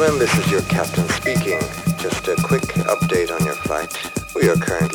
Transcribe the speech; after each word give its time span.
gentlemen, 0.00 0.18
this 0.18 0.38
is 0.38 0.50
your 0.50 0.62
captain 0.62 1.06
speaking. 1.10 1.60
Just 1.98 2.26
a 2.28 2.36
quick 2.42 2.62
update 2.88 3.30
on 3.30 3.44
your 3.44 3.54
flight. 3.54 3.94
We 4.34 4.48
are 4.48 4.56
currently 4.56 4.89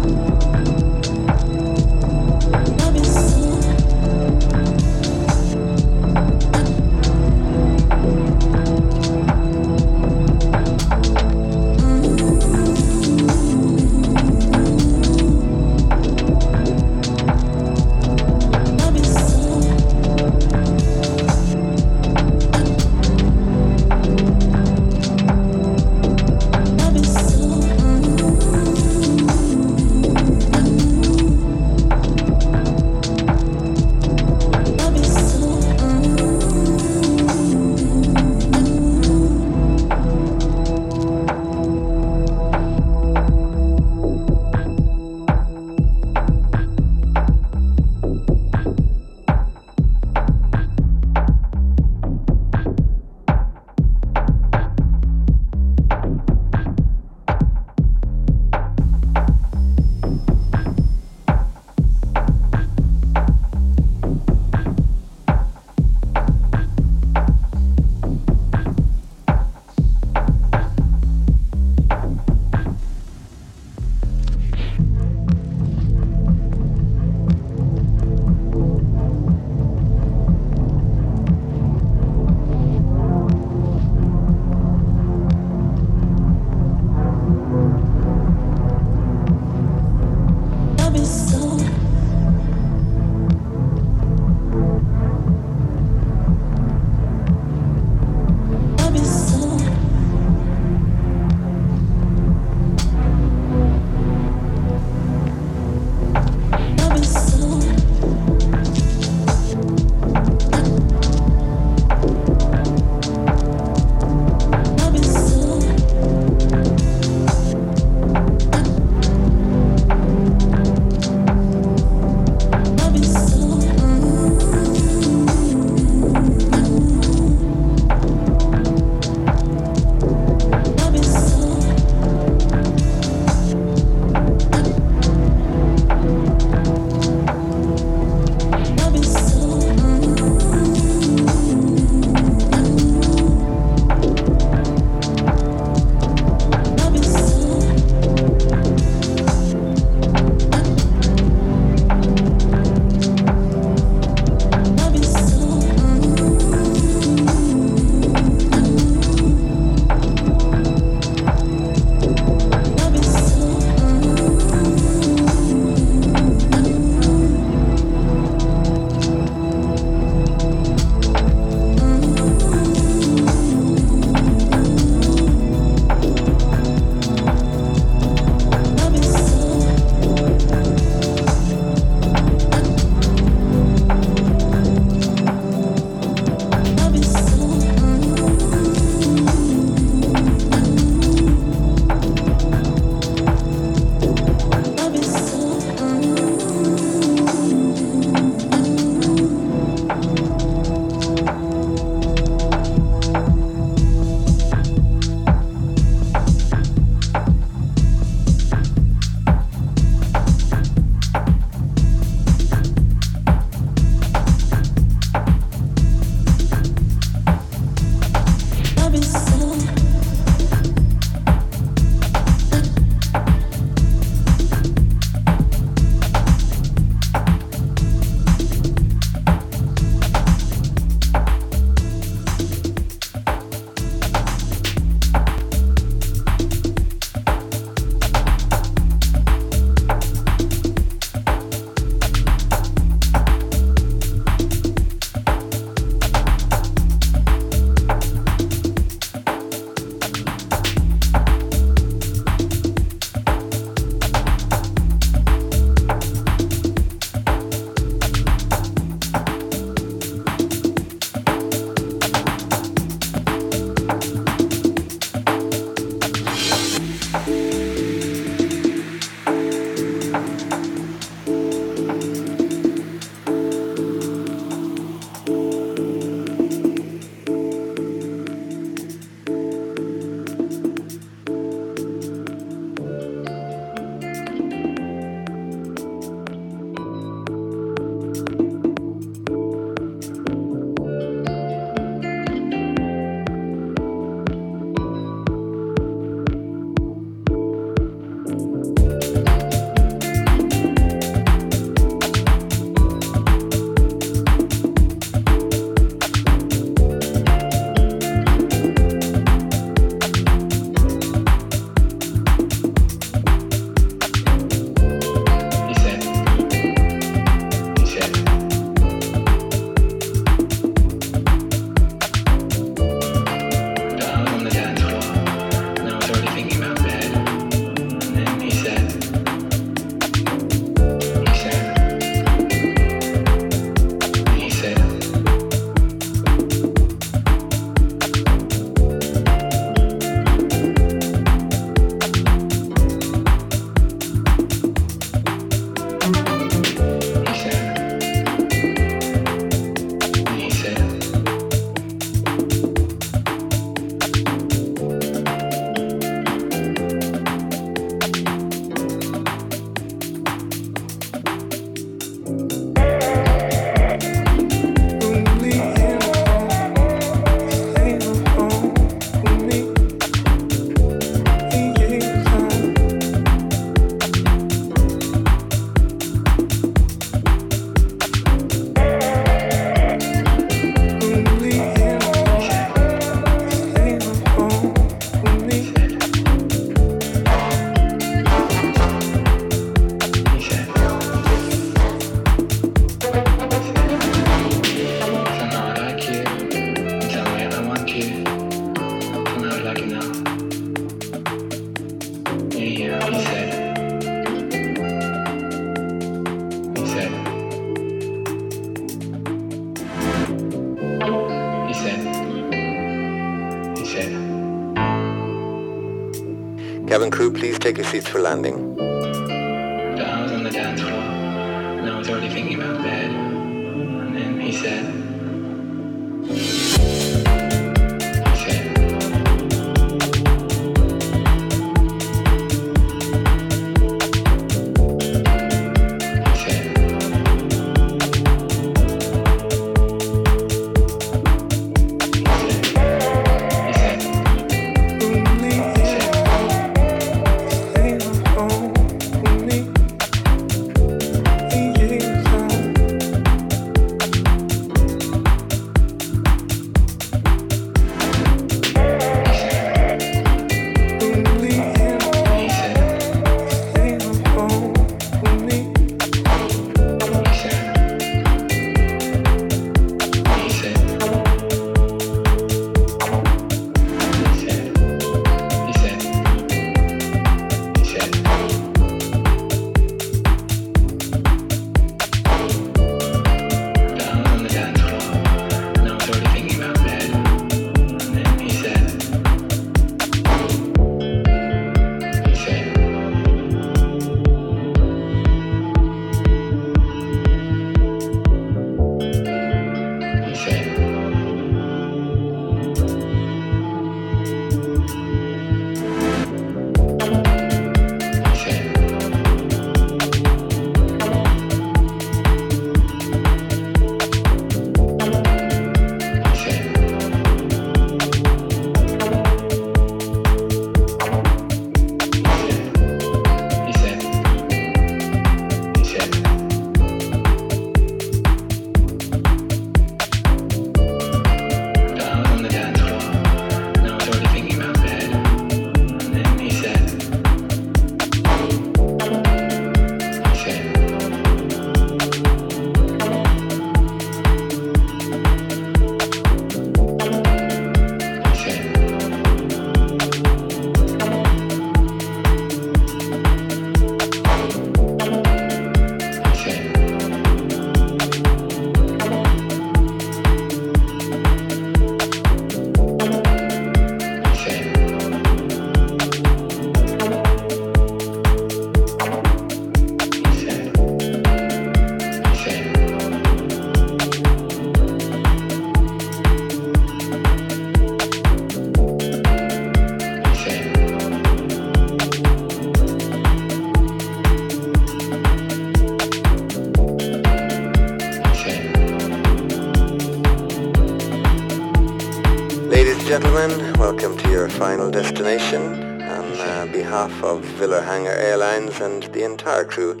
final 594.58 594.88
destination, 594.88 596.00
on 596.02 596.40
uh, 596.40 596.68
behalf 596.72 597.10
of 597.24 597.42
villahanga 597.58 598.14
Airlines 598.16 598.80
and 598.80 599.02
the 599.12 599.24
entire 599.24 599.64
crew, 599.64 600.00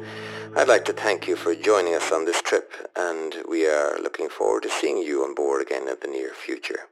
I'd 0.56 0.68
like 0.68 0.84
to 0.84 0.92
thank 0.92 1.26
you 1.26 1.34
for 1.34 1.56
joining 1.56 1.94
us 1.94 2.12
on 2.12 2.24
this 2.24 2.40
trip, 2.40 2.70
and 2.94 3.34
we 3.48 3.66
are 3.66 3.98
looking 4.00 4.28
forward 4.28 4.62
to 4.62 4.70
seeing 4.70 4.98
you 4.98 5.24
on 5.24 5.34
board 5.34 5.60
again 5.62 5.88
in 5.88 5.96
the 6.00 6.06
near 6.06 6.30
future. 6.30 6.88